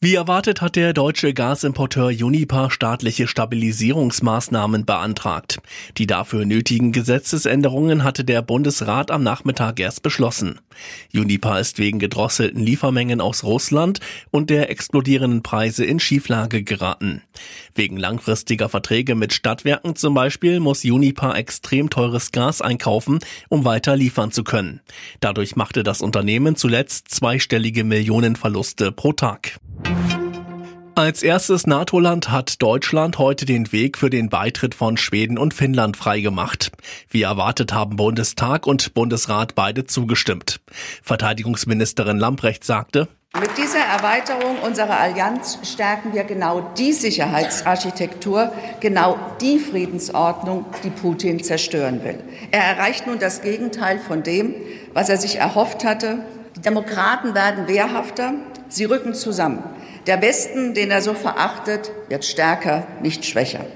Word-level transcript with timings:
Wie 0.00 0.14
erwartet 0.14 0.60
hat 0.60 0.76
der 0.76 0.92
deutsche 0.92 1.34
Gasimporteur 1.34 2.10
Unipa 2.10 2.70
staatliche 2.70 3.26
Stabilisierungsmaßnahmen 3.26 4.86
beantragt. 4.86 5.58
Die 5.96 6.06
dafür 6.06 6.44
nötigen 6.44 6.92
Gesetzesänderungen 6.92 8.04
hatte 8.04 8.22
der 8.22 8.42
Bundesrat 8.42 9.10
am 9.10 9.24
Nachmittag 9.24 9.80
erst 9.80 10.04
beschlossen. 10.04 10.60
Unipa 11.12 11.58
ist 11.58 11.80
wegen 11.80 11.98
gedrosselten 11.98 12.62
Liefermengen 12.62 13.20
aus 13.20 13.42
Russland 13.42 13.98
und 14.30 14.50
der 14.50 14.70
explodierenden 14.70 15.42
Preise 15.42 15.84
in 15.84 15.98
Schieflage 15.98 16.62
geraten. 16.62 17.22
Wegen 17.74 17.96
langfristiger 17.96 18.68
Verträge 18.68 19.16
mit 19.16 19.32
Stadtwerken 19.32 19.96
zum 19.96 20.14
Beispiel 20.14 20.60
muss 20.60 20.84
Unipa 20.84 21.34
extrem 21.34 21.90
teures 21.90 22.30
Gas 22.30 22.62
einkaufen, 22.62 23.18
um 23.48 23.64
weiter 23.64 23.96
liefern 23.96 24.30
zu 24.30 24.44
können. 24.44 24.80
Dadurch 25.18 25.56
machte 25.56 25.82
das 25.82 26.02
Unternehmen 26.02 26.54
zuletzt 26.54 27.10
zweistellige 27.10 27.82
Millionenverluste 27.82 28.92
pro 28.92 29.12
Tag. 29.12 29.58
Als 30.98 31.22
erstes 31.22 31.64
NATO-Land 31.64 32.28
hat 32.28 32.60
Deutschland 32.60 33.18
heute 33.18 33.44
den 33.44 33.70
Weg 33.70 33.96
für 33.96 34.10
den 34.10 34.28
Beitritt 34.28 34.74
von 34.74 34.96
Schweden 34.96 35.38
und 35.38 35.54
Finnland 35.54 35.96
freigemacht. 35.96 36.72
Wie 37.08 37.22
erwartet 37.22 37.72
haben 37.72 37.94
Bundestag 37.94 38.66
und 38.66 38.94
Bundesrat 38.94 39.54
beide 39.54 39.84
zugestimmt. 39.84 40.58
Verteidigungsministerin 41.04 42.18
Lamprecht 42.18 42.64
sagte, 42.64 43.06
mit 43.40 43.56
dieser 43.56 43.78
Erweiterung 43.78 44.58
unserer 44.58 44.98
Allianz 44.98 45.60
stärken 45.62 46.14
wir 46.14 46.24
genau 46.24 46.68
die 46.76 46.92
Sicherheitsarchitektur, 46.92 48.50
genau 48.80 49.20
die 49.40 49.60
Friedensordnung, 49.60 50.64
die 50.82 50.90
Putin 50.90 51.44
zerstören 51.44 52.02
will. 52.02 52.18
Er 52.50 52.64
erreicht 52.64 53.06
nun 53.06 53.20
das 53.20 53.42
Gegenteil 53.42 54.00
von 54.00 54.24
dem, 54.24 54.52
was 54.94 55.08
er 55.08 55.18
sich 55.18 55.36
erhofft 55.36 55.84
hatte. 55.84 56.24
Die 56.56 56.60
Demokraten 56.60 57.36
werden 57.36 57.68
wehrhafter, 57.68 58.34
sie 58.68 58.84
rücken 58.84 59.14
zusammen. 59.14 59.62
Der 60.08 60.22
Westen, 60.22 60.72
den 60.72 60.90
er 60.90 61.02
so 61.02 61.12
verachtet, 61.12 61.92
wird 62.08 62.24
stärker, 62.24 62.86
nicht 63.02 63.26
schwächer. 63.26 63.66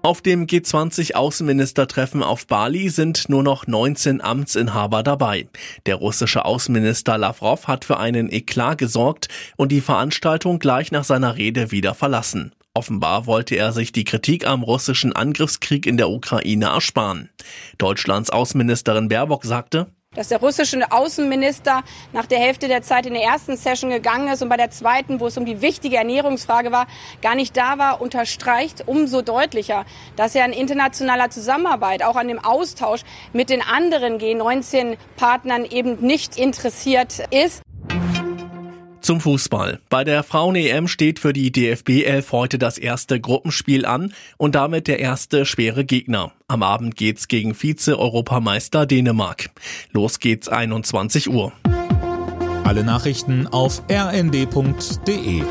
Auf 0.00 0.22
dem 0.22 0.46
G20-Außenministertreffen 0.46 2.22
auf 2.22 2.46
Bali 2.46 2.88
sind 2.88 3.28
nur 3.28 3.42
noch 3.42 3.66
19 3.66 4.22
Amtsinhaber 4.22 5.02
dabei. 5.02 5.46
Der 5.84 5.96
russische 5.96 6.46
Außenminister 6.46 7.18
Lavrov 7.18 7.66
hat 7.66 7.84
für 7.84 7.98
einen 7.98 8.32
Eklat 8.32 8.78
gesorgt 8.78 9.28
und 9.58 9.72
die 9.72 9.82
Veranstaltung 9.82 10.58
gleich 10.58 10.90
nach 10.90 11.04
seiner 11.04 11.36
Rede 11.36 11.70
wieder 11.70 11.92
verlassen. 11.92 12.54
Offenbar 12.72 13.26
wollte 13.26 13.56
er 13.56 13.72
sich 13.72 13.92
die 13.92 14.04
Kritik 14.04 14.46
am 14.46 14.62
russischen 14.62 15.12
Angriffskrieg 15.12 15.84
in 15.84 15.98
der 15.98 16.08
Ukraine 16.08 16.66
ersparen. 16.66 17.28
Deutschlands 17.76 18.30
Außenministerin 18.30 19.08
Baerbock 19.08 19.44
sagte, 19.44 19.88
dass 20.18 20.28
der 20.28 20.40
russische 20.40 20.90
Außenminister 20.90 21.84
nach 22.12 22.26
der 22.26 22.40
Hälfte 22.40 22.66
der 22.66 22.82
Zeit 22.82 23.06
in 23.06 23.14
der 23.14 23.22
ersten 23.22 23.56
Session 23.56 23.90
gegangen 23.90 24.26
ist 24.26 24.42
und 24.42 24.48
bei 24.48 24.56
der 24.56 24.72
zweiten, 24.72 25.20
wo 25.20 25.28
es 25.28 25.38
um 25.38 25.44
die 25.44 25.62
wichtige 25.62 25.96
Ernährungsfrage 25.96 26.72
war, 26.72 26.88
gar 27.22 27.36
nicht 27.36 27.56
da 27.56 27.78
war, 27.78 28.00
unterstreicht 28.00 28.82
umso 28.86 29.22
deutlicher, 29.22 29.86
dass 30.16 30.34
er 30.34 30.44
an 30.44 30.52
internationaler 30.52 31.30
Zusammenarbeit, 31.30 32.02
auch 32.02 32.16
an 32.16 32.26
dem 32.26 32.44
Austausch 32.44 33.02
mit 33.32 33.48
den 33.48 33.62
anderen 33.62 34.18
G19-Partnern 34.18 35.64
eben 35.64 36.00
nicht 36.00 36.36
interessiert 36.36 37.20
ist. 37.30 37.62
Zum 39.08 39.22
Fußball. 39.22 39.80
Bei 39.88 40.04
der 40.04 40.22
Frauen-EM 40.22 40.86
steht 40.86 41.18
für 41.18 41.32
die 41.32 41.50
DFB 41.50 42.04
11 42.04 42.30
heute 42.30 42.58
das 42.58 42.76
erste 42.76 43.18
Gruppenspiel 43.18 43.86
an 43.86 44.12
und 44.36 44.54
damit 44.54 44.86
der 44.86 44.98
erste 44.98 45.46
schwere 45.46 45.86
Gegner. 45.86 46.32
Am 46.46 46.62
Abend 46.62 46.94
geht's 46.94 47.26
gegen 47.26 47.54
Vize-Europameister 47.54 48.84
Dänemark. 48.84 49.48
Los 49.92 50.18
geht's 50.18 50.50
21 50.50 51.30
Uhr. 51.30 51.54
Alle 52.64 52.84
Nachrichten 52.84 53.46
auf 53.46 53.82
rnd.de 53.90 55.42